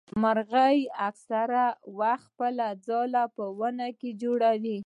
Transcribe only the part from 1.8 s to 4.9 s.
وخت خپل ځاله په ونه کي جوړوي.